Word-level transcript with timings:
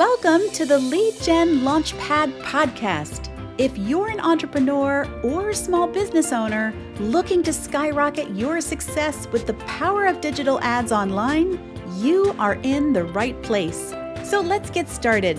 Welcome 0.00 0.48
to 0.52 0.64
the 0.64 0.78
Lead 0.78 1.20
Gen 1.20 1.58
Launchpad 1.58 2.40
podcast. 2.40 3.28
If 3.58 3.76
you're 3.76 4.08
an 4.08 4.18
entrepreneur 4.18 5.06
or 5.22 5.52
small 5.52 5.86
business 5.86 6.32
owner 6.32 6.72
looking 6.98 7.42
to 7.42 7.52
skyrocket 7.52 8.30
your 8.30 8.62
success 8.62 9.28
with 9.30 9.46
the 9.46 9.52
power 9.52 10.06
of 10.06 10.22
digital 10.22 10.58
ads 10.60 10.90
online, 10.90 11.60
you 11.98 12.34
are 12.38 12.54
in 12.62 12.94
the 12.94 13.04
right 13.04 13.40
place. 13.42 13.90
So 14.24 14.40
let's 14.40 14.70
get 14.70 14.88
started. 14.88 15.38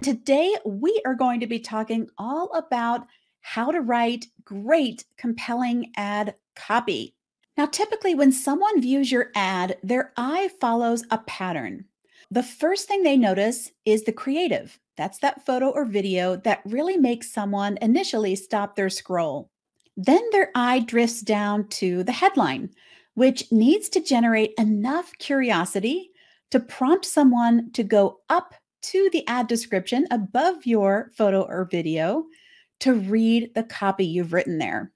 Today, 0.00 0.52
we 0.66 1.00
are 1.06 1.14
going 1.14 1.38
to 1.38 1.46
be 1.46 1.60
talking 1.60 2.08
all 2.18 2.52
about 2.54 3.06
how 3.42 3.70
to 3.70 3.80
write 3.80 4.26
great, 4.42 5.04
compelling 5.16 5.92
ad 5.96 6.34
copy. 6.56 7.14
Now, 7.56 7.66
typically, 7.66 8.16
when 8.16 8.32
someone 8.32 8.80
views 8.80 9.12
your 9.12 9.30
ad, 9.36 9.76
their 9.84 10.12
eye 10.16 10.50
follows 10.60 11.04
a 11.12 11.18
pattern. 11.18 11.84
The 12.32 12.42
first 12.42 12.88
thing 12.88 13.02
they 13.02 13.18
notice 13.18 13.70
is 13.84 14.04
the 14.04 14.12
creative. 14.12 14.80
That's 14.96 15.18
that 15.18 15.44
photo 15.44 15.68
or 15.68 15.84
video 15.84 16.36
that 16.36 16.62
really 16.64 16.96
makes 16.96 17.30
someone 17.30 17.76
initially 17.82 18.36
stop 18.36 18.74
their 18.74 18.88
scroll. 18.88 19.50
Then 19.98 20.22
their 20.32 20.50
eye 20.54 20.78
drifts 20.78 21.20
down 21.20 21.68
to 21.68 22.02
the 22.02 22.12
headline, 22.12 22.70
which 23.12 23.52
needs 23.52 23.90
to 23.90 24.00
generate 24.00 24.54
enough 24.56 25.12
curiosity 25.18 26.08
to 26.52 26.58
prompt 26.58 27.04
someone 27.04 27.70
to 27.72 27.82
go 27.82 28.20
up 28.30 28.54
to 28.84 29.10
the 29.12 29.28
ad 29.28 29.46
description 29.46 30.06
above 30.10 30.64
your 30.64 31.10
photo 31.14 31.42
or 31.42 31.68
video 31.70 32.24
to 32.80 32.94
read 32.94 33.52
the 33.54 33.64
copy 33.64 34.06
you've 34.06 34.32
written 34.32 34.56
there. 34.56 34.90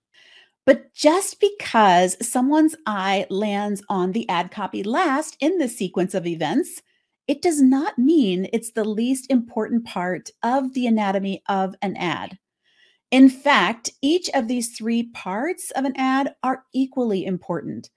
But 0.64 0.94
just 0.94 1.38
because 1.38 2.16
someone's 2.26 2.76
eye 2.86 3.26
lands 3.28 3.82
on 3.90 4.12
the 4.12 4.26
ad 4.30 4.50
copy 4.50 4.82
last 4.82 5.36
in 5.40 5.58
the 5.58 5.68
sequence 5.68 6.14
of 6.14 6.26
events 6.26 6.80
it 7.28 7.42
does 7.42 7.60
not 7.60 7.98
mean 7.98 8.48
it's 8.52 8.72
the 8.72 8.84
least 8.84 9.30
important 9.30 9.84
part 9.84 10.30
of 10.42 10.74
the 10.74 10.86
anatomy 10.86 11.42
of 11.48 11.74
an 11.82 11.96
ad. 11.96 12.38
In 13.10 13.28
fact, 13.28 13.90
each 14.02 14.28
of 14.34 14.48
these 14.48 14.76
three 14.76 15.04
parts 15.10 15.70
of 15.72 15.84
an 15.84 15.94
ad 15.96 16.34
are 16.42 16.64
equally 16.74 17.24
important. 17.24 17.90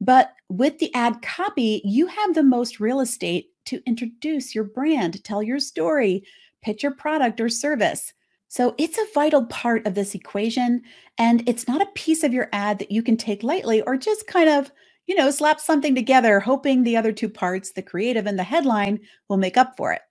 But 0.00 0.32
with 0.48 0.78
the 0.78 0.92
ad 0.94 1.22
copy, 1.22 1.80
you 1.84 2.06
have 2.06 2.34
the 2.34 2.42
most 2.42 2.80
real 2.80 3.00
estate 3.00 3.50
to 3.66 3.82
introduce 3.86 4.54
your 4.54 4.64
brand, 4.64 5.22
tell 5.24 5.42
your 5.42 5.58
story, 5.58 6.24
pitch 6.62 6.82
your 6.82 6.94
product 6.94 7.40
or 7.40 7.48
service. 7.48 8.12
So 8.48 8.74
it's 8.78 8.98
a 8.98 9.06
vital 9.14 9.46
part 9.46 9.86
of 9.86 9.94
this 9.94 10.14
equation. 10.14 10.82
And 11.18 11.46
it's 11.48 11.66
not 11.66 11.82
a 11.82 11.90
piece 11.94 12.22
of 12.22 12.32
your 12.32 12.48
ad 12.52 12.78
that 12.78 12.90
you 12.90 13.02
can 13.02 13.16
take 13.16 13.42
lightly 13.42 13.82
or 13.82 13.96
just 13.96 14.26
kind 14.26 14.48
of 14.48 14.70
you 15.06 15.14
know, 15.14 15.30
slap 15.30 15.60
something 15.60 15.94
together, 15.94 16.40
hoping 16.40 16.82
the 16.84 16.96
other 16.96 17.12
two 17.12 17.28
parts, 17.28 17.72
the 17.72 17.82
creative 17.82 18.26
and 18.26 18.38
the 18.38 18.44
headline, 18.44 19.00
will 19.28 19.38
make 19.38 19.56
up 19.56 19.76
for 19.76 19.92
it. 19.92 20.02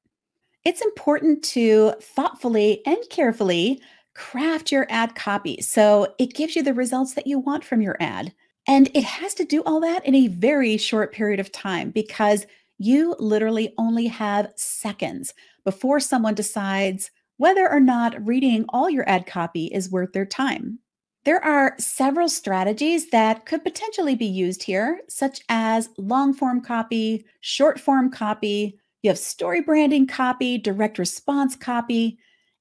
It's 0.65 0.83
important 0.83 1.43
to 1.45 1.93
thoughtfully 2.01 2.83
and 2.85 2.99
carefully 3.09 3.81
craft 4.15 4.71
your 4.71 4.87
ad 4.91 5.15
copy 5.15 5.61
so 5.63 6.13
it 6.19 6.35
gives 6.35 6.55
you 6.55 6.63
the 6.63 6.75
results 6.75 7.15
that 7.15 7.27
you 7.27 7.39
want 7.39 7.65
from 7.65 7.81
your 7.81 7.97
ad. 8.01 8.33
And 8.67 8.91
it 8.95 9.05
has 9.05 9.33
to 9.35 9.45
do 9.45 9.63
all 9.63 9.81
that 9.81 10.05
in 10.05 10.15
a 10.15 10.27
very 10.29 10.77
short 10.77 11.13
period 11.13 11.41
of 11.41 11.51
time 11.51 11.91
because 11.91 12.47
you 12.79 13.15
literally 13.19 13.73
only 13.79 14.07
have 14.07 14.53
seconds 14.57 15.33
before 15.65 15.99
someone 16.01 16.35
decides 16.35 17.11
whether 17.37 17.71
or 17.71 17.81
not 17.81 18.25
reading 18.27 18.65
all 18.69 18.89
your 18.91 19.09
ad 19.09 19.27
copy 19.27 19.67
is 19.67 19.91
worth 19.91 20.13
their 20.13 20.27
time. 20.27 20.79
There 21.25 21.43
are 21.43 21.75
several 21.79 22.27
strategies 22.27 23.09
that 23.11 23.45
could 23.45 23.63
potentially 23.63 24.15
be 24.15 24.25
used 24.25 24.63
here, 24.63 25.01
such 25.07 25.39
as 25.47 25.89
long 25.97 26.33
form 26.33 26.59
copy, 26.59 27.25
short 27.39 27.79
form 27.79 28.11
copy, 28.11 28.77
you 29.03 29.09
have 29.09 29.19
story 29.19 29.61
branding 29.61 30.07
copy, 30.07 30.57
direct 30.57 30.97
response 30.97 31.55
copy, 31.55 32.17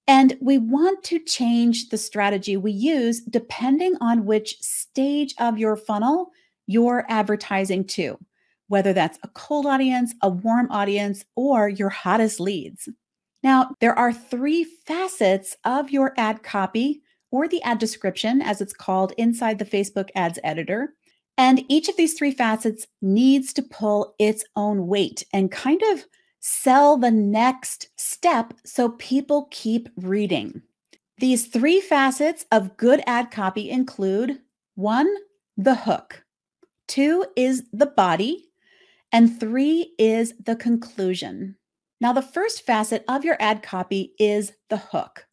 and 0.08 0.36
we 0.40 0.58
want 0.58 1.02
to 1.04 1.20
change 1.20 1.88
the 1.88 1.98
strategy 1.98 2.56
we 2.56 2.72
use 2.72 3.20
depending 3.20 3.94
on 4.00 4.26
which 4.26 4.58
stage 4.60 5.34
of 5.38 5.58
your 5.58 5.76
funnel 5.76 6.30
you're 6.66 7.04
advertising 7.08 7.84
to, 7.84 8.18
whether 8.68 8.92
that's 8.92 9.18
a 9.22 9.28
cold 9.28 9.66
audience, 9.66 10.14
a 10.22 10.28
warm 10.28 10.70
audience, 10.70 11.24
or 11.36 11.68
your 11.68 11.88
hottest 11.88 12.40
leads. 12.40 12.88
Now, 13.42 13.74
there 13.80 13.96
are 13.96 14.12
three 14.12 14.64
facets 14.64 15.56
of 15.64 15.90
your 15.90 16.14
ad 16.16 16.42
copy 16.42 17.02
or 17.32 17.48
the 17.48 17.62
ad 17.62 17.78
description, 17.78 18.40
as 18.40 18.60
it's 18.60 18.72
called 18.72 19.12
inside 19.18 19.58
the 19.58 19.64
Facebook 19.64 20.10
ads 20.14 20.38
editor. 20.44 20.94
And 21.36 21.64
each 21.68 21.88
of 21.88 21.96
these 21.96 22.14
three 22.14 22.30
facets 22.30 22.86
needs 23.00 23.52
to 23.54 23.62
pull 23.62 24.14
its 24.20 24.44
own 24.54 24.86
weight 24.86 25.24
and 25.32 25.50
kind 25.50 25.82
of 25.90 26.04
sell 26.38 26.96
the 26.96 27.10
next 27.10 27.88
step 27.96 28.54
so 28.64 28.90
people 28.90 29.48
keep 29.50 29.88
reading. 29.96 30.62
These 31.18 31.46
three 31.46 31.80
facets 31.80 32.44
of 32.52 32.76
good 32.76 33.02
ad 33.06 33.30
copy 33.30 33.70
include 33.70 34.40
one, 34.74 35.12
the 35.56 35.74
hook, 35.74 36.24
two 36.88 37.26
is 37.36 37.62
the 37.72 37.86
body, 37.86 38.50
and 39.12 39.38
three 39.38 39.94
is 39.98 40.34
the 40.44 40.56
conclusion. 40.56 41.56
Now, 42.00 42.12
the 42.12 42.22
first 42.22 42.66
facet 42.66 43.04
of 43.08 43.24
your 43.24 43.36
ad 43.38 43.62
copy 43.62 44.14
is 44.18 44.52
the 44.68 44.78
hook. 44.78 45.26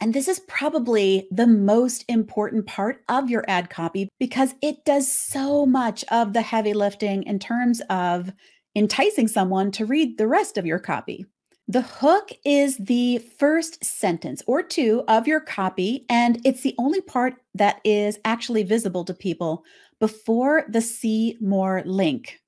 And 0.00 0.12
this 0.12 0.28
is 0.28 0.40
probably 0.40 1.28
the 1.30 1.46
most 1.46 2.04
important 2.08 2.66
part 2.66 3.02
of 3.08 3.30
your 3.30 3.44
ad 3.48 3.70
copy 3.70 4.08
because 4.18 4.54
it 4.60 4.84
does 4.84 5.10
so 5.10 5.64
much 5.64 6.04
of 6.10 6.32
the 6.32 6.42
heavy 6.42 6.74
lifting 6.74 7.22
in 7.22 7.38
terms 7.38 7.80
of 7.88 8.32
enticing 8.76 9.28
someone 9.28 9.70
to 9.72 9.86
read 9.86 10.18
the 10.18 10.26
rest 10.26 10.58
of 10.58 10.66
your 10.66 10.78
copy. 10.78 11.24
The 11.66 11.82
hook 11.82 12.30
is 12.44 12.76
the 12.76 13.18
first 13.38 13.82
sentence 13.82 14.42
or 14.46 14.62
two 14.62 15.02
of 15.08 15.26
your 15.26 15.40
copy, 15.40 16.04
and 16.10 16.38
it's 16.44 16.60
the 16.60 16.74
only 16.76 17.00
part 17.00 17.36
that 17.54 17.80
is 17.84 18.18
actually 18.26 18.64
visible 18.64 19.04
to 19.06 19.14
people 19.14 19.64
before 19.98 20.64
the 20.68 20.82
see 20.82 21.38
more 21.40 21.82
link. 21.86 22.40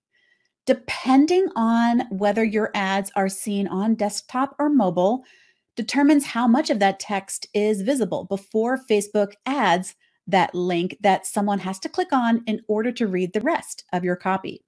Depending 0.66 1.48
on 1.56 2.02
whether 2.10 2.44
your 2.44 2.70
ads 2.74 3.10
are 3.16 3.30
seen 3.30 3.68
on 3.68 3.94
desktop 3.94 4.54
or 4.58 4.68
mobile, 4.68 5.24
determines 5.76 6.24
how 6.24 6.48
much 6.48 6.70
of 6.70 6.78
that 6.80 6.98
text 6.98 7.46
is 7.54 7.82
visible 7.82 8.24
before 8.24 8.78
Facebook 8.90 9.32
adds 9.44 9.94
that 10.26 10.54
link 10.54 10.96
that 11.00 11.26
someone 11.26 11.58
has 11.60 11.78
to 11.80 11.88
click 11.88 12.12
on 12.12 12.42
in 12.46 12.60
order 12.68 12.90
to 12.92 13.06
read 13.06 13.32
the 13.32 13.40
rest 13.40 13.84
of 13.92 14.04
your 14.04 14.16
copy. 14.16 14.62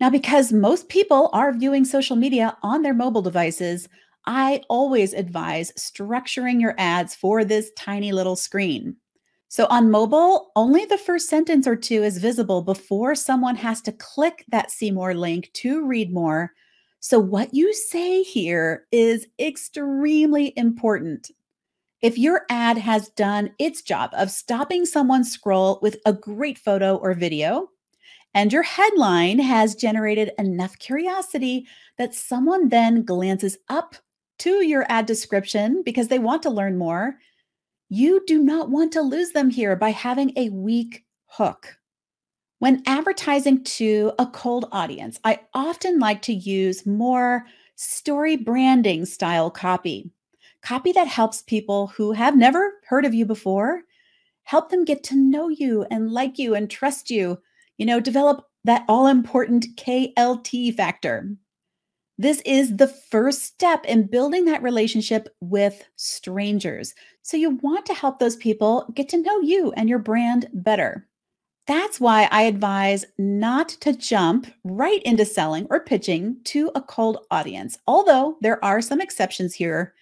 Now, 0.00 0.10
because 0.10 0.52
most 0.52 0.88
people 0.88 1.30
are 1.32 1.52
viewing 1.52 1.84
social 1.84 2.16
media 2.16 2.56
on 2.62 2.82
their 2.82 2.94
mobile 2.94 3.22
devices, 3.22 3.88
I 4.26 4.62
always 4.68 5.12
advise 5.12 5.72
structuring 5.72 6.60
your 6.60 6.74
ads 6.78 7.14
for 7.14 7.44
this 7.44 7.70
tiny 7.76 8.12
little 8.12 8.36
screen. 8.36 8.96
So 9.48 9.66
on 9.66 9.90
mobile, 9.90 10.50
only 10.56 10.86
the 10.86 10.96
first 10.96 11.28
sentence 11.28 11.66
or 11.66 11.76
two 11.76 12.02
is 12.02 12.18
visible 12.18 12.62
before 12.62 13.14
someone 13.14 13.56
has 13.56 13.82
to 13.82 13.92
click 13.92 14.44
that 14.48 14.70
see 14.70 14.90
more 14.90 15.14
link 15.14 15.50
to 15.54 15.86
read 15.86 16.12
more 16.12 16.52
so, 17.04 17.18
what 17.18 17.52
you 17.52 17.74
say 17.74 18.22
here 18.22 18.86
is 18.92 19.26
extremely 19.40 20.52
important. 20.56 21.32
If 22.00 22.16
your 22.16 22.46
ad 22.48 22.78
has 22.78 23.08
done 23.08 23.50
its 23.58 23.82
job 23.82 24.10
of 24.12 24.30
stopping 24.30 24.86
someone's 24.86 25.32
scroll 25.32 25.80
with 25.82 25.96
a 26.06 26.12
great 26.12 26.58
photo 26.58 26.94
or 26.94 27.14
video, 27.14 27.70
and 28.34 28.52
your 28.52 28.62
headline 28.62 29.40
has 29.40 29.74
generated 29.74 30.30
enough 30.38 30.78
curiosity 30.78 31.66
that 31.98 32.14
someone 32.14 32.68
then 32.68 33.02
glances 33.02 33.58
up 33.68 33.96
to 34.38 34.64
your 34.64 34.86
ad 34.88 35.06
description 35.06 35.82
because 35.84 36.06
they 36.06 36.20
want 36.20 36.40
to 36.44 36.50
learn 36.50 36.78
more, 36.78 37.16
you 37.88 38.22
do 38.28 38.40
not 38.40 38.70
want 38.70 38.92
to 38.92 39.02
lose 39.02 39.32
them 39.32 39.50
here 39.50 39.74
by 39.74 39.90
having 39.90 40.32
a 40.36 40.50
weak 40.50 41.04
hook. 41.26 41.78
When 42.62 42.84
advertising 42.86 43.64
to 43.64 44.12
a 44.20 44.26
cold 44.26 44.68
audience, 44.70 45.18
I 45.24 45.40
often 45.52 45.98
like 45.98 46.22
to 46.22 46.32
use 46.32 46.86
more 46.86 47.44
story 47.74 48.36
branding 48.36 49.04
style 49.04 49.50
copy, 49.50 50.12
copy 50.62 50.92
that 50.92 51.08
helps 51.08 51.42
people 51.42 51.88
who 51.88 52.12
have 52.12 52.36
never 52.36 52.74
heard 52.86 53.04
of 53.04 53.14
you 53.14 53.26
before, 53.26 53.82
help 54.44 54.70
them 54.70 54.84
get 54.84 55.02
to 55.02 55.16
know 55.16 55.48
you 55.48 55.86
and 55.90 56.12
like 56.12 56.38
you 56.38 56.54
and 56.54 56.70
trust 56.70 57.10
you, 57.10 57.42
you 57.78 57.84
know, 57.84 57.98
develop 57.98 58.46
that 58.62 58.84
all 58.86 59.08
important 59.08 59.66
KLT 59.76 60.72
factor. 60.76 61.34
This 62.16 62.42
is 62.46 62.76
the 62.76 62.86
first 62.86 63.42
step 63.42 63.84
in 63.86 64.06
building 64.06 64.44
that 64.44 64.62
relationship 64.62 65.28
with 65.40 65.82
strangers. 65.96 66.94
So, 67.22 67.36
you 67.36 67.58
want 67.60 67.86
to 67.86 67.94
help 67.94 68.20
those 68.20 68.36
people 68.36 68.88
get 68.94 69.08
to 69.08 69.20
know 69.20 69.40
you 69.40 69.72
and 69.72 69.88
your 69.88 69.98
brand 69.98 70.46
better. 70.52 71.08
That's 71.72 71.98
why 71.98 72.28
I 72.30 72.42
advise 72.42 73.06
not 73.16 73.70
to 73.80 73.96
jump 73.96 74.46
right 74.62 75.02
into 75.04 75.24
selling 75.24 75.66
or 75.70 75.80
pitching 75.80 76.36
to 76.44 76.70
a 76.74 76.82
cold 76.82 77.24
audience, 77.30 77.78
although 77.86 78.36
there 78.42 78.62
are 78.62 78.82
some 78.82 79.00
exceptions 79.00 79.54
here. 79.54 79.94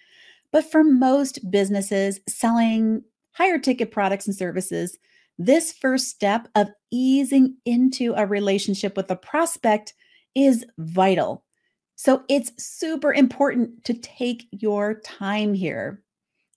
But 0.51 0.69
for 0.69 0.83
most 0.83 1.49
businesses 1.49 2.19
selling 2.27 3.03
higher 3.31 3.57
ticket 3.57 3.89
products 3.89 4.27
and 4.27 4.35
services, 4.35 4.97
this 5.39 5.71
first 5.71 6.09
step 6.09 6.49
of 6.55 6.67
easing 6.91 7.55
into 7.63 8.15
a 8.17 8.25
relationship 8.27 8.97
with 8.97 9.09
a 9.09 9.15
prospect 9.15 9.93
is 10.35 10.65
vital. 10.77 11.45
So 11.95 12.23
it's 12.27 12.51
super 12.61 13.13
important 13.13 13.85
to 13.85 13.93
take 13.93 14.49
your 14.51 14.95
time 15.05 15.53
here. 15.53 16.03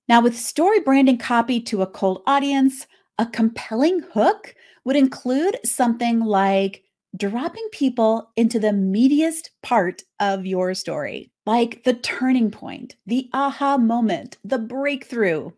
Now, 0.08 0.20
with 0.20 0.36
story 0.36 0.80
branding 0.80 1.18
copy 1.18 1.60
to 1.60 1.82
a 1.82 1.86
cold 1.86 2.24
audience, 2.26 2.88
a 3.20 3.26
compelling 3.26 4.00
hook 4.12 4.56
would 4.84 4.96
include 4.96 5.58
something 5.64 6.20
like 6.20 6.84
dropping 7.16 7.68
people 7.72 8.30
into 8.36 8.58
the 8.58 8.68
meatiest 8.68 9.50
part 9.62 10.02
of 10.20 10.46
your 10.46 10.74
story, 10.74 11.30
like 11.46 11.84
the 11.84 11.94
turning 11.94 12.50
point, 12.50 12.96
the 13.06 13.28
aha 13.32 13.76
moment, 13.76 14.38
the 14.44 14.58
breakthrough. 14.58 15.50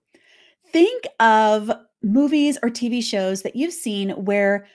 Think 0.72 1.04
of 1.18 1.70
movies 2.02 2.58
or 2.62 2.68
TV 2.68 3.02
shows 3.02 3.42
that 3.42 3.56
you've 3.56 3.72
seen 3.72 4.10
where 4.10 4.66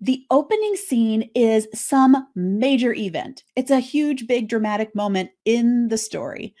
the 0.00 0.24
opening 0.30 0.76
scene 0.76 1.28
is 1.34 1.66
some 1.74 2.28
major 2.36 2.94
event. 2.94 3.42
It's 3.56 3.70
a 3.70 3.80
huge, 3.80 4.28
big, 4.28 4.48
dramatic 4.48 4.94
moment 4.94 5.30
in 5.44 5.88
the 5.88 5.98
story. 5.98 6.54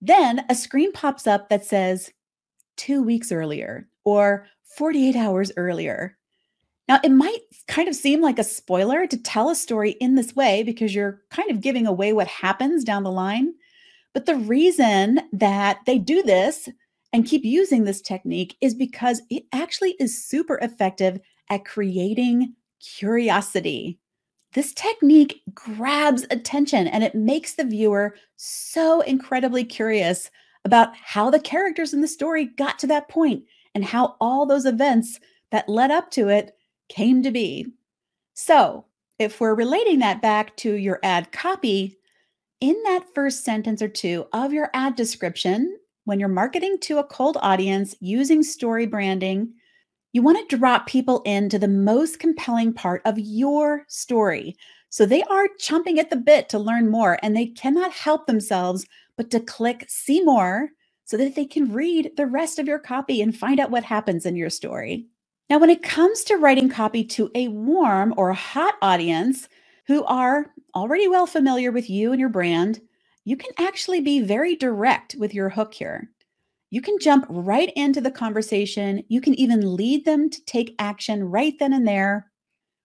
Then 0.00 0.44
a 0.48 0.54
screen 0.54 0.90
pops 0.92 1.26
up 1.26 1.50
that 1.50 1.66
says 1.66 2.10
two 2.76 3.02
weeks 3.02 3.30
earlier 3.30 3.88
or 4.04 4.46
48 4.76 5.16
hours 5.16 5.52
earlier. 5.56 6.16
Now, 6.92 7.00
it 7.02 7.08
might 7.08 7.40
kind 7.68 7.88
of 7.88 7.94
seem 7.94 8.20
like 8.20 8.38
a 8.38 8.44
spoiler 8.44 9.06
to 9.06 9.16
tell 9.16 9.48
a 9.48 9.54
story 9.54 9.92
in 9.92 10.14
this 10.14 10.36
way 10.36 10.62
because 10.62 10.94
you're 10.94 11.22
kind 11.30 11.50
of 11.50 11.62
giving 11.62 11.86
away 11.86 12.12
what 12.12 12.26
happens 12.26 12.84
down 12.84 13.02
the 13.02 13.10
line. 13.10 13.54
But 14.12 14.26
the 14.26 14.36
reason 14.36 15.20
that 15.32 15.78
they 15.86 15.98
do 15.98 16.22
this 16.22 16.68
and 17.14 17.24
keep 17.24 17.46
using 17.46 17.84
this 17.84 18.02
technique 18.02 18.56
is 18.60 18.74
because 18.74 19.22
it 19.30 19.44
actually 19.54 19.92
is 20.00 20.22
super 20.22 20.58
effective 20.58 21.18
at 21.48 21.64
creating 21.64 22.52
curiosity. 22.78 23.98
This 24.52 24.74
technique 24.74 25.40
grabs 25.54 26.26
attention 26.30 26.88
and 26.88 27.02
it 27.02 27.14
makes 27.14 27.54
the 27.54 27.64
viewer 27.64 28.16
so 28.36 29.00
incredibly 29.00 29.64
curious 29.64 30.30
about 30.66 30.94
how 30.94 31.30
the 31.30 31.40
characters 31.40 31.94
in 31.94 32.02
the 32.02 32.06
story 32.06 32.50
got 32.58 32.78
to 32.80 32.86
that 32.88 33.08
point 33.08 33.44
and 33.74 33.82
how 33.82 34.16
all 34.20 34.44
those 34.44 34.66
events 34.66 35.18
that 35.52 35.70
led 35.70 35.90
up 35.90 36.10
to 36.10 36.28
it 36.28 36.54
came 36.92 37.22
to 37.22 37.30
be. 37.30 37.66
So, 38.34 38.84
if 39.18 39.40
we're 39.40 39.54
relating 39.54 40.00
that 40.00 40.20
back 40.20 40.56
to 40.58 40.74
your 40.74 41.00
ad 41.02 41.32
copy, 41.32 41.98
in 42.60 42.80
that 42.84 43.12
first 43.14 43.44
sentence 43.44 43.80
or 43.80 43.88
two 43.88 44.26
of 44.32 44.52
your 44.52 44.70
ad 44.74 44.94
description, 44.94 45.78
when 46.04 46.20
you're 46.20 46.28
marketing 46.28 46.76
to 46.82 46.98
a 46.98 47.04
cold 47.04 47.38
audience 47.40 47.94
using 48.00 48.42
story 48.42 48.86
branding, 48.86 49.54
you 50.12 50.22
want 50.22 50.48
to 50.48 50.56
drop 50.56 50.86
people 50.86 51.22
into 51.22 51.58
the 51.58 51.68
most 51.68 52.18
compelling 52.18 52.74
part 52.74 53.00
of 53.04 53.18
your 53.18 53.84
story. 53.88 54.54
So 54.90 55.06
they 55.06 55.22
are 55.24 55.48
chomping 55.58 55.96
at 55.96 56.10
the 56.10 56.16
bit 56.16 56.50
to 56.50 56.58
learn 56.58 56.90
more 56.90 57.18
and 57.22 57.34
they 57.34 57.46
cannot 57.46 57.92
help 57.92 58.26
themselves 58.26 58.86
but 59.16 59.30
to 59.30 59.40
click 59.40 59.86
see 59.88 60.22
more 60.22 60.68
so 61.04 61.16
that 61.16 61.34
they 61.34 61.46
can 61.46 61.72
read 61.72 62.12
the 62.16 62.26
rest 62.26 62.58
of 62.58 62.66
your 62.66 62.78
copy 62.78 63.22
and 63.22 63.36
find 63.36 63.58
out 63.58 63.70
what 63.70 63.84
happens 63.84 64.26
in 64.26 64.36
your 64.36 64.50
story. 64.50 65.06
Now, 65.50 65.58
when 65.58 65.70
it 65.70 65.82
comes 65.82 66.24
to 66.24 66.36
writing 66.36 66.68
copy 66.68 67.04
to 67.04 67.30
a 67.34 67.48
warm 67.48 68.14
or 68.16 68.32
hot 68.32 68.74
audience 68.80 69.48
who 69.86 70.04
are 70.04 70.46
already 70.74 71.08
well 71.08 71.26
familiar 71.26 71.70
with 71.70 71.90
you 71.90 72.12
and 72.12 72.20
your 72.20 72.30
brand, 72.30 72.80
you 73.24 73.36
can 73.36 73.50
actually 73.58 74.00
be 74.00 74.20
very 74.20 74.56
direct 74.56 75.14
with 75.18 75.34
your 75.34 75.50
hook 75.50 75.74
here. 75.74 76.10
You 76.70 76.80
can 76.80 76.98
jump 76.98 77.26
right 77.28 77.70
into 77.76 78.00
the 78.00 78.10
conversation. 78.10 79.04
You 79.08 79.20
can 79.20 79.34
even 79.34 79.76
lead 79.76 80.06
them 80.06 80.30
to 80.30 80.44
take 80.46 80.74
action 80.78 81.24
right 81.24 81.54
then 81.58 81.74
and 81.74 81.86
there. 81.86 82.30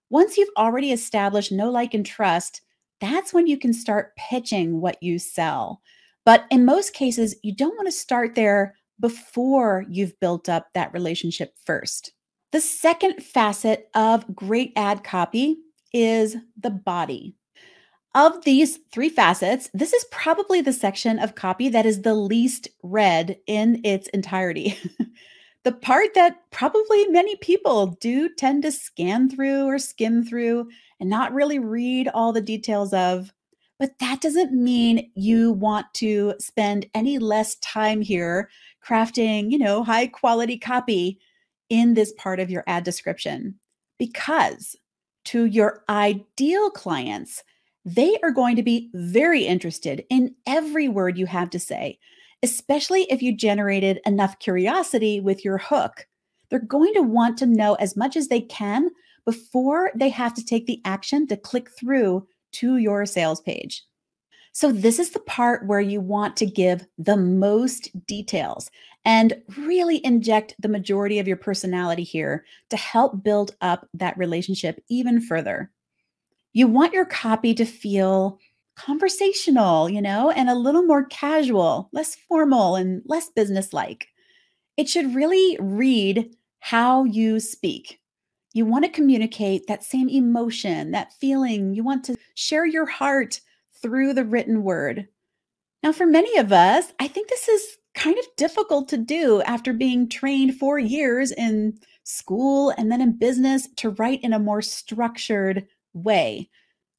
Once 0.10 0.38
you've 0.38 0.50
already 0.58 0.92
established 0.92 1.52
know, 1.52 1.70
like, 1.70 1.94
and 1.94 2.06
trust, 2.06 2.62
that's 3.00 3.34
when 3.34 3.48
you 3.48 3.58
can 3.58 3.74
start 3.74 4.16
pitching 4.18 4.82
what 4.82 5.02
you 5.02 5.20
sell. 5.20 5.82
But 6.26 6.46
in 6.52 6.66
most 6.66 6.94
cases, 6.94 7.36
you 7.44 7.56
don't 7.56 7.76
want 7.78 7.88
to 7.88 7.92
start 7.92 8.36
there 8.36 8.76
before 9.00 9.86
you've 9.90 10.20
built 10.20 10.50
up 10.50 10.68
that 10.74 10.92
relationship 10.92 11.54
first. 11.66 12.12
The 12.52 12.62
second 12.62 13.22
facet 13.22 13.90
of 13.94 14.34
great 14.34 14.72
ad 14.76 15.04
copy 15.04 15.58
is 15.94 16.38
the 16.56 16.70
body. 16.70 17.36
Of 18.16 18.46
these 18.46 18.80
three 18.92 19.10
facets, 19.10 19.70
this 19.74 19.94
is 19.94 20.06
probably 20.12 20.62
the 20.62 20.74
section 20.74 21.20
of 21.20 21.36
copy 21.36 21.70
that 21.70 21.86
is 21.86 22.02
the 22.02 22.16
least 22.16 22.70
read 22.84 23.38
in 23.48 23.82
its 23.84 24.08
entirety. 24.10 24.78
the 25.64 25.74
part 25.74 26.14
that 26.16 26.38
probably 26.52 27.06
many 27.10 27.36
people 27.36 27.98
do 28.00 28.30
tend 28.34 28.64
to 28.64 28.72
scan 28.72 29.30
through 29.30 29.66
or 29.66 29.78
skim 29.78 30.24
through 30.24 30.70
and 31.02 31.10
not 31.10 31.34
really 31.34 31.60
read 31.60 32.08
all 32.08 32.32
the 32.32 32.42
details 32.42 32.94
of. 32.94 33.34
But 33.78 34.00
that 34.00 34.22
doesn't 34.22 34.54
mean 34.54 35.12
you 35.14 35.52
want 35.52 35.88
to 35.96 36.34
spend 36.40 36.88
any 36.96 37.20
less 37.20 37.58
time 37.58 38.02
here 38.02 38.50
crafting, 38.84 39.52
you 39.52 39.60
know, 39.60 39.84
high 39.84 40.08
quality 40.08 40.58
copy 40.58 41.20
in 41.70 41.94
this 41.94 42.14
part 42.14 42.40
of 42.40 42.50
your 42.50 42.64
ad 42.68 42.84
description 42.84 43.56
because 43.98 44.76
to 45.26 45.46
your 45.46 45.84
ideal 45.90 46.70
clients, 46.70 47.44
they 47.84 48.18
are 48.24 48.32
going 48.32 48.56
to 48.56 48.64
be 48.64 48.90
very 48.94 49.46
interested 49.46 50.06
in 50.10 50.36
every 50.46 50.88
word 50.88 51.18
you 51.18 51.26
have 51.26 51.50
to 51.50 51.60
say, 51.60 52.00
especially 52.44 53.04
if 53.04 53.22
you 53.22 53.36
generated 53.36 54.00
enough 54.06 54.40
curiosity 54.40 55.20
with 55.20 55.44
your 55.44 55.58
hook. 55.58 56.08
They're 56.50 56.60
going 56.60 56.94
to 56.94 57.02
want 57.02 57.38
to 57.40 57.46
know 57.46 57.76
as 57.76 57.98
much 57.98 58.16
as 58.16 58.28
they 58.28 58.42
can 58.42 58.90
before 59.26 59.92
they 59.96 60.10
have 60.10 60.34
to 60.36 60.46
take 60.46 60.66
the 60.66 60.82
action 60.86 61.28
to 61.28 61.36
click 61.36 61.70
through 61.78 62.26
to 62.54 62.78
your 62.78 63.06
sales 63.06 63.42
page. 63.42 63.84
So, 64.58 64.72
this 64.72 64.98
is 64.98 65.12
the 65.12 65.20
part 65.20 65.68
where 65.68 65.80
you 65.80 66.02
want 66.02 66.36
to 66.38 66.46
give 66.48 66.84
the 66.98 67.16
most 67.16 67.92
details 68.08 68.72
and 69.06 69.40
really 69.56 70.04
inject 70.04 70.56
the 70.58 70.68
majority 70.68 71.20
of 71.20 71.28
your 71.28 71.38
personality 71.38 72.02
here 72.02 72.44
to 72.72 72.76
help 72.76 73.24
build 73.24 73.56
up 73.62 73.88
that 73.94 74.18
relationship 74.18 74.84
even 74.90 75.22
further. 75.22 75.72
You 76.54 76.66
want 76.66 76.92
your 76.92 77.06
copy 77.06 77.54
to 77.54 77.66
feel 77.66 78.40
conversational, 78.76 79.92
you 79.92 80.02
know, 80.02 80.32
and 80.32 80.50
a 80.50 80.56
little 80.56 80.82
more 80.82 81.06
casual, 81.06 81.90
less 81.94 82.16
formal, 82.28 82.78
and 82.78 83.04
less 83.06 83.30
businesslike. 83.30 84.08
It 84.76 84.90
should 84.90 85.14
really 85.14 85.56
read 85.62 86.36
how 86.62 87.04
you 87.04 87.40
speak. 87.40 88.00
You 88.54 88.66
want 88.66 88.86
to 88.86 88.90
communicate 88.90 89.68
that 89.68 89.84
same 89.84 90.10
emotion, 90.10 90.90
that 90.94 91.14
feeling. 91.14 91.76
You 91.76 91.84
want 91.84 92.04
to 92.06 92.18
share 92.34 92.66
your 92.66 92.88
heart 92.88 93.40
through 93.82 94.14
the 94.14 94.26
written 94.26 94.64
word. 94.64 95.08
Now, 95.84 95.92
for 95.92 96.06
many 96.06 96.38
of 96.38 96.52
us, 96.52 96.92
I 97.00 97.08
think 97.08 97.30
this 97.30 97.48
is 97.48 97.78
kind 97.94 98.18
of 98.18 98.26
difficult 98.38 98.88
to 98.90 98.98
do 98.98 99.42
after 99.44 99.74
being 99.74 100.08
trained 100.08 100.56
for 100.56 100.78
years 100.78 101.32
in 101.32 101.78
school 102.04 102.72
and 102.78 102.92
then 102.92 103.02
in 103.02 103.18
business 103.18 103.68
to 103.78 103.92
write 103.92 104.24
in 104.24 104.34
a 104.34 104.40
more 104.40 104.62
structured 104.62 105.68
way. 105.94 106.50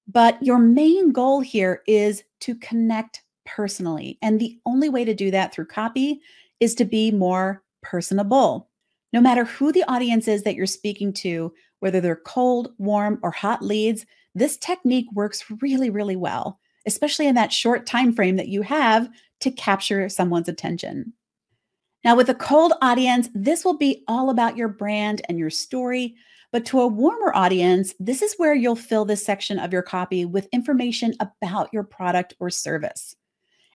But 0.07 0.43
your 0.43 0.59
main 0.59 1.13
goal 1.13 1.41
here 1.41 1.83
is 1.87 2.25
to 2.41 2.55
connect 2.57 3.23
personally. 3.47 4.19
And 4.23 4.41
the 4.41 4.59
only 4.67 4.89
way 4.89 5.05
to 5.05 5.15
do 5.15 5.31
that 5.31 5.53
through 5.53 5.67
copy 5.67 6.21
is 6.61 6.75
to 6.77 6.85
be 6.85 7.11
more 7.11 7.63
personable. 7.83 8.69
No 9.13 9.21
matter 9.21 9.45
who 9.45 9.73
the 9.73 9.85
audience 9.85 10.29
is 10.29 10.43
that 10.43 10.55
you're 10.55 10.67
speaking 10.67 11.13
to, 11.15 11.53
whether 11.81 12.01
they're 12.01 12.17
cold, 12.17 12.73
warm, 12.79 13.19
or 13.23 13.31
hot 13.31 13.63
leads, 13.63 14.05
this 14.35 14.57
technique 14.57 15.07
works 15.13 15.45
really, 15.63 15.91
really 15.91 16.17
well 16.17 16.59
especially 16.89 17.29
in 17.29 17.35
that 17.35 17.53
short 17.53 17.87
time 17.87 18.13
frame 18.13 18.37
that 18.37 18.49
you 18.49 18.63
have 18.63 19.09
to 19.41 19.51
capture 19.51 20.09
someone's 20.09 20.49
attention. 20.49 21.13
Now, 22.03 22.17
with 22.17 22.31
a 22.31 22.35
cold 22.35 22.73
audience, 22.81 23.29
this 23.35 23.65
will 23.65 23.77
be 23.77 24.03
all 24.09 24.31
about 24.31 24.57
your 24.57 24.69
brand 24.69 25.21
and 25.29 25.39
your 25.39 25.51
story. 25.51 26.17
But 26.51 26.65
to 26.67 26.81
a 26.81 26.87
warmer 26.87 27.31
audience, 27.37 27.95
this 28.01 28.23
is 28.23 28.35
where 28.39 28.55
you'll 28.55 28.75
fill 28.75 29.05
this 29.05 29.25
section 29.25 29.59
of 29.59 29.73
your 29.73 29.83
copy 29.83 30.25
with 30.25 30.49
information 30.51 31.15
about 31.21 31.69
your 31.73 31.85
product 31.85 32.35
or 32.41 32.49
service. 32.49 33.15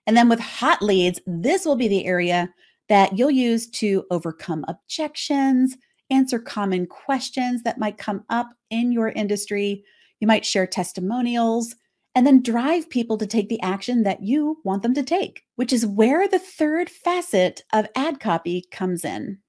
And 0.08 0.17
then 0.17 0.27
with 0.27 0.39
hot 0.39 0.82
leads, 0.82 1.22
this 1.27 1.65
will 1.65 1.75
be 1.75 1.88
the 1.88 2.05
area 2.05 2.51
that 2.89 3.17
you'll 3.17 3.29
use 3.29 3.70
to 3.70 4.05
overcome 4.10 4.65
objections, 4.67 5.77
answer 6.10 6.39
common 6.39 6.88
questions 6.88 7.62
that 7.63 7.77
might 7.77 8.00
come 8.00 8.25
up 8.29 8.50
in 8.72 8.91
your 8.91 9.10
industry. 9.10 9.84
You 10.20 10.27
might 10.27 10.46
share 10.46 10.65
testimonials, 10.65 11.75
and 12.15 12.27
then 12.27 12.41
drive 12.41 12.89
people 12.89 13.17
to 13.17 13.27
take 13.27 13.50
the 13.50 13.62
action 13.62 14.03
that 14.03 14.22
you 14.22 14.60
want 14.63 14.84
them 14.84 14.93
to 14.93 15.03
take, 15.03 15.43
which 15.55 15.74
is 15.74 15.86
where 15.86 16.27
the 16.27 16.39
third 16.39 16.89
facet 16.89 17.63
of 17.74 17.88
ad 17.96 18.20
copy 18.20 18.65
comes 18.72 19.03
in. 19.03 19.39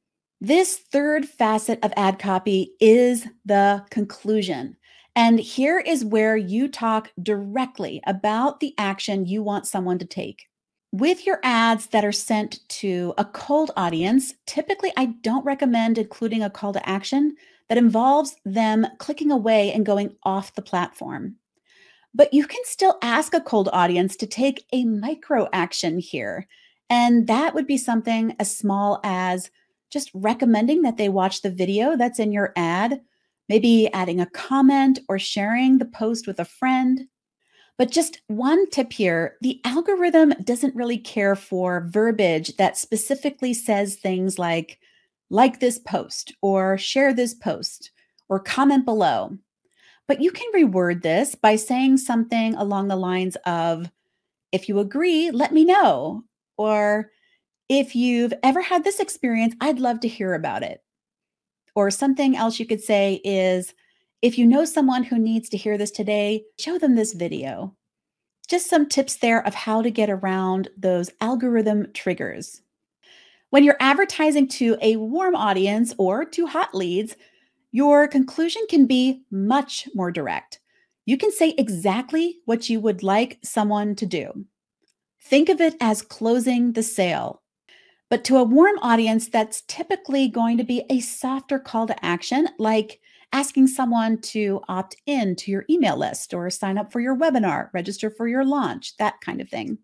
This 0.40 0.76
third 0.76 1.26
facet 1.26 1.78
of 1.82 1.92
ad 1.96 2.18
copy 2.18 2.72
is 2.80 3.26
the 3.44 3.84
conclusion. 3.90 4.76
And 5.16 5.38
here 5.38 5.78
is 5.78 6.04
where 6.04 6.36
you 6.36 6.68
talk 6.68 7.12
directly 7.22 8.00
about 8.06 8.60
the 8.60 8.74
action 8.78 9.26
you 9.26 9.42
want 9.42 9.66
someone 9.66 9.98
to 9.98 10.04
take. 10.04 10.46
With 10.92 11.26
your 11.26 11.40
ads 11.42 11.86
that 11.88 12.04
are 12.04 12.12
sent 12.12 12.60
to 12.68 13.14
a 13.18 13.24
cold 13.24 13.70
audience, 13.76 14.34
typically 14.46 14.92
I 14.96 15.06
don't 15.06 15.44
recommend 15.44 15.98
including 15.98 16.42
a 16.42 16.50
call 16.50 16.72
to 16.72 16.88
action 16.88 17.36
that 17.68 17.78
involves 17.78 18.36
them 18.44 18.86
clicking 18.98 19.30
away 19.30 19.72
and 19.72 19.86
going 19.86 20.14
off 20.24 20.54
the 20.54 20.62
platform. 20.62 21.36
But 22.14 22.32
you 22.32 22.46
can 22.46 22.62
still 22.64 22.98
ask 23.02 23.34
a 23.34 23.40
cold 23.40 23.68
audience 23.72 24.16
to 24.16 24.26
take 24.26 24.64
a 24.72 24.84
micro 24.84 25.48
action 25.52 25.98
here. 25.98 26.46
And 26.88 27.26
that 27.26 27.54
would 27.54 27.66
be 27.66 27.78
something 27.78 28.36
as 28.38 28.56
small 28.56 29.00
as 29.02 29.50
just 29.90 30.10
recommending 30.14 30.82
that 30.82 30.96
they 30.96 31.08
watch 31.08 31.42
the 31.42 31.50
video 31.50 31.96
that's 31.96 32.18
in 32.18 32.32
your 32.32 32.52
ad, 32.56 33.00
maybe 33.48 33.92
adding 33.92 34.20
a 34.20 34.26
comment 34.26 34.98
or 35.08 35.18
sharing 35.18 35.78
the 35.78 35.84
post 35.84 36.26
with 36.26 36.38
a 36.38 36.44
friend. 36.44 37.06
But 37.78 37.90
just 37.90 38.20
one 38.28 38.70
tip 38.70 38.92
here 38.92 39.36
the 39.40 39.60
algorithm 39.64 40.34
doesn't 40.44 40.76
really 40.76 40.98
care 40.98 41.34
for 41.34 41.88
verbiage 41.90 42.56
that 42.56 42.78
specifically 42.78 43.54
says 43.54 43.96
things 43.96 44.38
like, 44.38 44.78
like 45.30 45.58
this 45.58 45.78
post, 45.78 46.32
or 46.42 46.78
share 46.78 47.12
this 47.12 47.34
post, 47.34 47.90
or 48.28 48.38
comment 48.38 48.84
below. 48.84 49.36
But 50.06 50.20
you 50.20 50.30
can 50.30 50.52
reword 50.52 51.02
this 51.02 51.34
by 51.34 51.56
saying 51.56 51.96
something 51.98 52.54
along 52.54 52.88
the 52.88 52.96
lines 52.96 53.36
of, 53.46 53.90
if 54.52 54.68
you 54.68 54.78
agree, 54.78 55.30
let 55.30 55.52
me 55.52 55.64
know. 55.64 56.24
Or 56.58 57.10
if 57.68 57.96
you've 57.96 58.34
ever 58.42 58.60
had 58.60 58.84
this 58.84 59.00
experience, 59.00 59.54
I'd 59.60 59.78
love 59.78 60.00
to 60.00 60.08
hear 60.08 60.34
about 60.34 60.62
it. 60.62 60.82
Or 61.74 61.90
something 61.90 62.36
else 62.36 62.60
you 62.60 62.66
could 62.66 62.82
say 62.82 63.20
is, 63.24 63.72
if 64.20 64.38
you 64.38 64.46
know 64.46 64.64
someone 64.64 65.02
who 65.02 65.18
needs 65.18 65.48
to 65.48 65.56
hear 65.56 65.76
this 65.76 65.90
today, 65.90 66.44
show 66.58 66.78
them 66.78 66.94
this 66.94 67.14
video. 67.14 67.74
Just 68.46 68.68
some 68.68 68.88
tips 68.88 69.16
there 69.16 69.44
of 69.46 69.54
how 69.54 69.80
to 69.82 69.90
get 69.90 70.10
around 70.10 70.68
those 70.76 71.10
algorithm 71.20 71.90
triggers. 71.94 72.60
When 73.50 73.64
you're 73.64 73.76
advertising 73.80 74.48
to 74.48 74.76
a 74.82 74.96
warm 74.96 75.34
audience 75.34 75.94
or 75.96 76.24
to 76.26 76.46
hot 76.46 76.74
leads, 76.74 77.16
your 77.74 78.06
conclusion 78.06 78.62
can 78.70 78.86
be 78.86 79.24
much 79.32 79.88
more 79.96 80.12
direct. 80.12 80.60
You 81.06 81.18
can 81.18 81.32
say 81.32 81.56
exactly 81.58 82.38
what 82.44 82.70
you 82.70 82.78
would 82.78 83.02
like 83.02 83.40
someone 83.42 83.96
to 83.96 84.06
do. 84.06 84.46
Think 85.20 85.48
of 85.48 85.60
it 85.60 85.74
as 85.80 86.00
closing 86.00 86.74
the 86.74 86.84
sale. 86.84 87.42
But 88.10 88.22
to 88.26 88.36
a 88.36 88.44
warm 88.44 88.78
audience, 88.78 89.26
that's 89.26 89.62
typically 89.62 90.28
going 90.28 90.56
to 90.58 90.62
be 90.62 90.84
a 90.88 91.00
softer 91.00 91.58
call 91.58 91.88
to 91.88 92.04
action, 92.04 92.48
like 92.60 93.00
asking 93.32 93.66
someone 93.66 94.20
to 94.20 94.62
opt 94.68 94.94
in 95.06 95.34
to 95.34 95.50
your 95.50 95.64
email 95.68 95.96
list 95.96 96.32
or 96.32 96.48
sign 96.50 96.78
up 96.78 96.92
for 96.92 97.00
your 97.00 97.16
webinar, 97.16 97.70
register 97.74 98.08
for 98.08 98.28
your 98.28 98.44
launch, 98.44 98.96
that 98.98 99.20
kind 99.20 99.40
of 99.40 99.48
thing. 99.48 99.78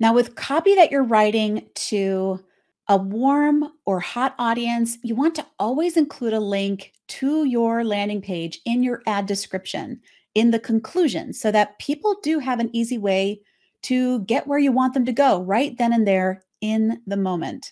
Now, 0.00 0.12
with 0.12 0.34
copy 0.34 0.74
that 0.74 0.90
you're 0.90 1.04
writing 1.04 1.68
to 1.76 2.44
a 2.88 2.96
warm 2.96 3.72
or 3.84 4.00
hot 4.00 4.34
audience, 4.38 4.98
you 5.02 5.14
want 5.14 5.34
to 5.34 5.46
always 5.58 5.96
include 5.96 6.32
a 6.32 6.40
link 6.40 6.92
to 7.08 7.44
your 7.44 7.84
landing 7.84 8.22
page 8.22 8.60
in 8.64 8.82
your 8.82 9.02
ad 9.06 9.26
description 9.26 10.00
in 10.34 10.50
the 10.50 10.58
conclusion 10.58 11.32
so 11.32 11.50
that 11.50 11.78
people 11.78 12.16
do 12.22 12.38
have 12.38 12.60
an 12.60 12.70
easy 12.74 12.98
way 12.98 13.40
to 13.82 14.20
get 14.20 14.46
where 14.46 14.58
you 14.58 14.72
want 14.72 14.94
them 14.94 15.04
to 15.04 15.12
go 15.12 15.40
right 15.40 15.78
then 15.78 15.92
and 15.92 16.06
there 16.06 16.44
in 16.60 17.00
the 17.06 17.16
moment. 17.16 17.70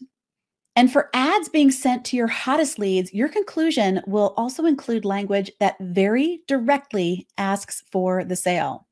And 0.76 0.92
for 0.92 1.10
ads 1.14 1.48
being 1.48 1.70
sent 1.70 2.04
to 2.06 2.16
your 2.16 2.26
hottest 2.26 2.78
leads, 2.78 3.12
your 3.12 3.28
conclusion 3.28 4.00
will 4.06 4.34
also 4.36 4.64
include 4.64 5.04
language 5.04 5.50
that 5.60 5.76
very 5.80 6.42
directly 6.48 7.28
asks 7.38 7.84
for 7.92 8.24
the 8.24 8.34
sale. 8.34 8.86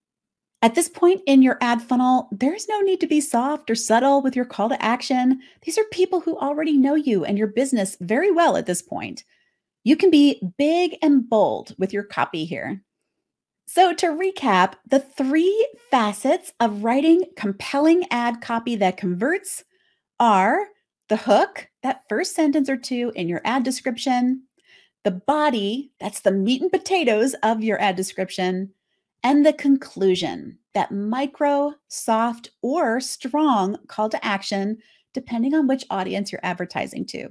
At 0.62 0.76
this 0.76 0.88
point 0.88 1.22
in 1.26 1.42
your 1.42 1.58
ad 1.60 1.82
funnel, 1.82 2.28
there's 2.30 2.68
no 2.68 2.80
need 2.80 3.00
to 3.00 3.08
be 3.08 3.20
soft 3.20 3.68
or 3.68 3.74
subtle 3.74 4.22
with 4.22 4.36
your 4.36 4.44
call 4.44 4.68
to 4.68 4.80
action. 4.80 5.40
These 5.62 5.76
are 5.76 5.84
people 5.90 6.20
who 6.20 6.38
already 6.38 6.78
know 6.78 6.94
you 6.94 7.24
and 7.24 7.36
your 7.36 7.48
business 7.48 7.96
very 8.00 8.30
well 8.30 8.56
at 8.56 8.66
this 8.66 8.80
point. 8.80 9.24
You 9.82 9.96
can 9.96 10.08
be 10.08 10.40
big 10.56 10.96
and 11.02 11.28
bold 11.28 11.74
with 11.78 11.92
your 11.92 12.04
copy 12.04 12.44
here. 12.44 12.80
So, 13.66 13.92
to 13.94 14.06
recap, 14.08 14.74
the 14.88 15.00
three 15.00 15.66
facets 15.90 16.52
of 16.60 16.84
writing 16.84 17.24
compelling 17.36 18.04
ad 18.12 18.40
copy 18.40 18.76
that 18.76 18.96
converts 18.96 19.64
are 20.20 20.68
the 21.08 21.16
hook, 21.16 21.68
that 21.82 22.02
first 22.08 22.36
sentence 22.36 22.68
or 22.68 22.76
two 22.76 23.12
in 23.16 23.28
your 23.28 23.40
ad 23.44 23.64
description, 23.64 24.44
the 25.02 25.10
body, 25.10 25.90
that's 25.98 26.20
the 26.20 26.30
meat 26.30 26.62
and 26.62 26.70
potatoes 26.70 27.34
of 27.42 27.64
your 27.64 27.80
ad 27.80 27.96
description, 27.96 28.72
and 29.22 29.44
the 29.44 29.52
conclusion, 29.52 30.58
that 30.74 30.92
micro, 30.92 31.74
soft, 31.88 32.50
or 32.62 33.00
strong 33.00 33.76
call 33.86 34.08
to 34.08 34.24
action, 34.24 34.78
depending 35.14 35.54
on 35.54 35.66
which 35.66 35.84
audience 35.90 36.32
you're 36.32 36.40
advertising 36.44 37.04
to. 37.06 37.28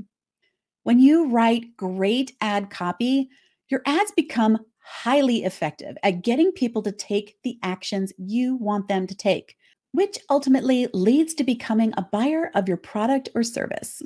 When 0.83 0.99
you 0.99 1.29
write 1.29 1.77
great 1.77 2.35
ad 2.41 2.69
copy, 2.69 3.29
your 3.69 3.81
ads 3.85 4.11
become 4.11 4.59
highly 4.79 5.43
effective 5.43 5.95
at 6.03 6.23
getting 6.23 6.51
people 6.51 6.81
to 6.83 6.91
take 6.91 7.37
the 7.43 7.57
actions 7.63 8.13
you 8.17 8.55
want 8.55 8.87
them 8.87 9.07
to 9.07 9.15
take 9.15 9.55
which 9.91 10.19
ultimately 10.29 10.87
leads 10.93 11.33
to 11.35 11.43
becoming 11.43 11.93
a 11.97 12.01
buyer 12.01 12.51
of 12.55 12.67
your 12.67 12.77
product 12.77 13.29
or 13.35 13.43
service. 13.43 14.01